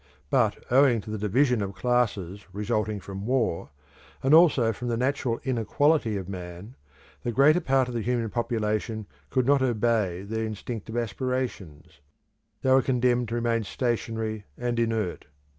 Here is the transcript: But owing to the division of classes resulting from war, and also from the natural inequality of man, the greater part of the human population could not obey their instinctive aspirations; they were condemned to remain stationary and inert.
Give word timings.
But 0.31 0.63
owing 0.71 0.99
to 1.01 1.11
the 1.11 1.19
division 1.19 1.61
of 1.61 1.75
classes 1.75 2.47
resulting 2.53 2.99
from 2.99 3.27
war, 3.27 3.69
and 4.23 4.33
also 4.33 4.73
from 4.73 4.87
the 4.87 4.97
natural 4.97 5.39
inequality 5.43 6.17
of 6.17 6.27
man, 6.27 6.73
the 7.21 7.31
greater 7.31 7.61
part 7.61 7.87
of 7.87 7.93
the 7.93 8.01
human 8.01 8.31
population 8.31 9.05
could 9.29 9.45
not 9.45 9.61
obey 9.61 10.23
their 10.23 10.43
instinctive 10.43 10.97
aspirations; 10.97 11.99
they 12.63 12.71
were 12.71 12.81
condemned 12.81 13.27
to 13.27 13.35
remain 13.35 13.63
stationary 13.63 14.45
and 14.57 14.79
inert. 14.79 15.27